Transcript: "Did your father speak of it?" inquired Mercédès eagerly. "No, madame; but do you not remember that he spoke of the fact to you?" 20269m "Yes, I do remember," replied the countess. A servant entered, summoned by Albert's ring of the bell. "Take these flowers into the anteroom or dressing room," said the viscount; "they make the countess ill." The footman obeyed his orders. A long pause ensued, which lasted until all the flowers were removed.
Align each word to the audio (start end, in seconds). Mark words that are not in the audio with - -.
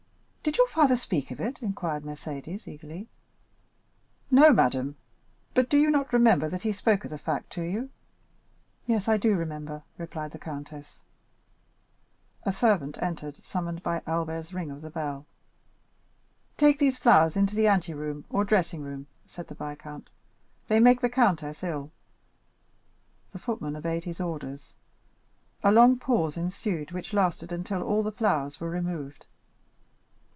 "Did 0.43 0.57
your 0.57 0.67
father 0.69 0.97
speak 0.97 1.29
of 1.29 1.39
it?" 1.39 1.61
inquired 1.61 2.01
Mercédès 2.01 2.67
eagerly. 2.67 3.07
"No, 4.31 4.51
madame; 4.51 4.95
but 5.53 5.69
do 5.69 5.77
you 5.77 5.91
not 5.91 6.11
remember 6.11 6.49
that 6.49 6.63
he 6.63 6.71
spoke 6.71 7.03
of 7.05 7.11
the 7.11 7.19
fact 7.19 7.51
to 7.51 7.61
you?" 7.61 7.81
20269m 8.87 8.87
"Yes, 8.87 9.07
I 9.07 9.17
do 9.17 9.35
remember," 9.35 9.83
replied 9.99 10.31
the 10.31 10.39
countess. 10.39 11.01
A 12.41 12.51
servant 12.51 12.97
entered, 13.03 13.43
summoned 13.45 13.83
by 13.83 14.01
Albert's 14.07 14.51
ring 14.51 14.71
of 14.71 14.81
the 14.81 14.89
bell. 14.89 15.27
"Take 16.57 16.79
these 16.79 16.97
flowers 16.97 17.35
into 17.35 17.53
the 17.55 17.67
anteroom 17.67 18.25
or 18.31 18.43
dressing 18.43 18.81
room," 18.81 19.05
said 19.27 19.47
the 19.47 19.53
viscount; 19.53 20.09
"they 20.67 20.79
make 20.79 21.01
the 21.01 21.07
countess 21.09 21.63
ill." 21.63 21.91
The 23.31 23.37
footman 23.39 23.75
obeyed 23.75 24.05
his 24.05 24.19
orders. 24.19 24.73
A 25.63 25.71
long 25.71 25.99
pause 25.99 26.35
ensued, 26.35 26.93
which 26.93 27.13
lasted 27.13 27.51
until 27.51 27.83
all 27.83 28.01
the 28.01 28.11
flowers 28.11 28.59
were 28.59 28.71
removed. 28.71 29.27